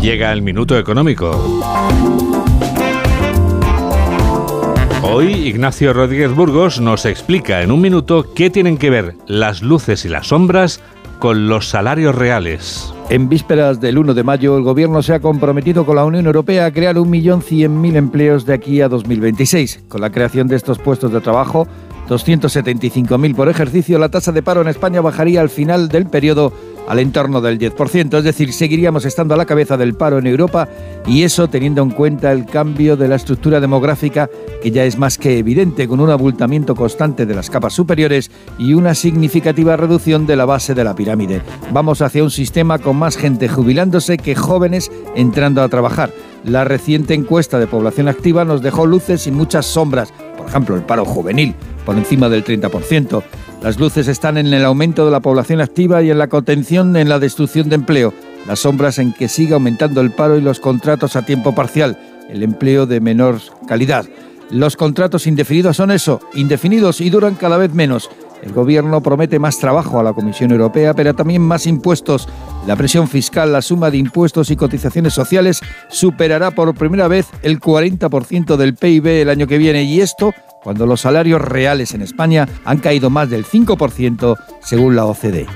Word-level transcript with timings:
Llega 0.00 0.32
el 0.32 0.40
minuto 0.40 0.78
económico. 0.78 1.30
Hoy 5.02 5.26
Ignacio 5.46 5.92
Rodríguez 5.92 6.34
Burgos 6.34 6.80
nos 6.80 7.04
explica 7.04 7.60
en 7.62 7.70
un 7.70 7.82
minuto 7.82 8.32
qué 8.34 8.48
tienen 8.48 8.78
que 8.78 8.88
ver 8.88 9.16
las 9.26 9.60
luces 9.60 10.06
y 10.06 10.08
las 10.08 10.28
sombras 10.28 10.80
con 11.18 11.48
los 11.48 11.68
salarios 11.68 12.14
reales. 12.14 12.94
En 13.10 13.28
vísperas 13.28 13.78
del 13.78 13.98
1 13.98 14.14
de 14.14 14.22
mayo, 14.22 14.56
el 14.56 14.62
Gobierno 14.62 15.02
se 15.02 15.12
ha 15.12 15.20
comprometido 15.20 15.84
con 15.84 15.96
la 15.96 16.04
Unión 16.06 16.24
Europea 16.24 16.64
a 16.64 16.72
crear 16.72 16.96
1.100.000 16.96 17.96
empleos 17.96 18.46
de 18.46 18.54
aquí 18.54 18.80
a 18.80 18.88
2026. 18.88 19.84
Con 19.88 20.00
la 20.00 20.10
creación 20.10 20.48
de 20.48 20.56
estos 20.56 20.78
puestos 20.78 21.12
de 21.12 21.20
trabajo, 21.20 21.68
275.000 22.08 23.34
por 23.34 23.48
ejercicio, 23.48 23.98
la 23.98 24.08
tasa 24.08 24.32
de 24.32 24.42
paro 24.42 24.62
en 24.62 24.68
España 24.68 25.00
bajaría 25.00 25.40
al 25.42 25.50
final 25.50 25.88
del 25.88 26.06
periodo 26.06 26.52
al 26.90 26.98
entorno 26.98 27.40
del 27.40 27.56
10%, 27.56 28.18
es 28.18 28.24
decir, 28.24 28.52
seguiríamos 28.52 29.04
estando 29.04 29.34
a 29.34 29.36
la 29.36 29.46
cabeza 29.46 29.76
del 29.76 29.94
paro 29.94 30.18
en 30.18 30.26
Europa 30.26 30.68
y 31.06 31.22
eso 31.22 31.46
teniendo 31.46 31.82
en 31.82 31.90
cuenta 31.90 32.32
el 32.32 32.46
cambio 32.46 32.96
de 32.96 33.06
la 33.06 33.14
estructura 33.14 33.60
demográfica 33.60 34.28
que 34.60 34.72
ya 34.72 34.84
es 34.84 34.98
más 34.98 35.16
que 35.16 35.38
evidente 35.38 35.86
con 35.86 36.00
un 36.00 36.10
abultamiento 36.10 36.74
constante 36.74 37.26
de 37.26 37.34
las 37.36 37.48
capas 37.48 37.74
superiores 37.74 38.32
y 38.58 38.74
una 38.74 38.96
significativa 38.96 39.76
reducción 39.76 40.26
de 40.26 40.34
la 40.34 40.46
base 40.46 40.74
de 40.74 40.82
la 40.82 40.96
pirámide. 40.96 41.42
Vamos 41.72 42.02
hacia 42.02 42.24
un 42.24 42.30
sistema 42.32 42.80
con 42.80 42.96
más 42.96 43.16
gente 43.16 43.48
jubilándose 43.48 44.18
que 44.18 44.34
jóvenes 44.34 44.90
entrando 45.14 45.62
a 45.62 45.68
trabajar. 45.68 46.10
La 46.42 46.64
reciente 46.64 47.14
encuesta 47.14 47.60
de 47.60 47.68
población 47.68 48.08
activa 48.08 48.44
nos 48.44 48.62
dejó 48.62 48.84
luces 48.86 49.28
y 49.28 49.30
muchas 49.30 49.64
sombras, 49.64 50.12
por 50.36 50.48
ejemplo 50.48 50.74
el 50.74 50.82
paro 50.82 51.04
juvenil, 51.04 51.54
por 51.86 51.96
encima 51.96 52.28
del 52.28 52.44
30%. 52.44 53.22
Las 53.62 53.78
luces 53.78 54.08
están 54.08 54.38
en 54.38 54.46
el 54.46 54.64
aumento 54.64 55.04
de 55.04 55.10
la 55.10 55.20
población 55.20 55.60
activa 55.60 56.02
y 56.02 56.10
en 56.10 56.16
la 56.16 56.28
contención 56.28 56.96
en 56.96 57.10
la 57.10 57.18
destrucción 57.18 57.68
de 57.68 57.74
empleo. 57.74 58.14
Las 58.46 58.60
sombras 58.60 58.98
en 58.98 59.12
que 59.12 59.28
sigue 59.28 59.52
aumentando 59.52 60.00
el 60.00 60.12
paro 60.12 60.38
y 60.38 60.40
los 60.40 60.60
contratos 60.60 61.14
a 61.14 61.26
tiempo 61.26 61.54
parcial, 61.54 61.98
el 62.30 62.42
empleo 62.42 62.86
de 62.86 63.00
menor 63.00 63.38
calidad. 63.68 64.06
Los 64.50 64.76
contratos 64.76 65.26
indefinidos 65.26 65.76
son 65.76 65.90
eso, 65.90 66.20
indefinidos 66.34 67.02
y 67.02 67.10
duran 67.10 67.34
cada 67.34 67.58
vez 67.58 67.74
menos. 67.74 68.08
El 68.42 68.54
gobierno 68.54 69.02
promete 69.02 69.38
más 69.38 69.58
trabajo 69.58 70.00
a 70.00 70.02
la 70.02 70.14
Comisión 70.14 70.50
Europea, 70.52 70.94
pero 70.94 71.14
también 71.14 71.42
más 71.42 71.66
impuestos. 71.66 72.26
La 72.66 72.76
presión 72.76 73.08
fiscal, 73.08 73.52
la 73.52 73.60
suma 73.60 73.90
de 73.90 73.98
impuestos 73.98 74.50
y 74.50 74.56
cotizaciones 74.56 75.12
sociales 75.12 75.60
superará 75.90 76.50
por 76.50 76.74
primera 76.74 77.08
vez 77.08 77.26
el 77.42 77.60
40% 77.60 78.56
del 78.56 78.74
PIB 78.74 79.06
el 79.06 79.28
año 79.28 79.46
que 79.46 79.58
viene 79.58 79.82
y 79.82 80.00
esto 80.00 80.32
cuando 80.62 80.86
los 80.86 81.00
salarios 81.00 81.40
reales 81.40 81.94
en 81.94 82.02
España 82.02 82.48
han 82.64 82.78
caído 82.78 83.10
más 83.10 83.30
del 83.30 83.44
5% 83.44 84.36
según 84.60 84.96
la 84.96 85.06
OCDE. 85.06 85.46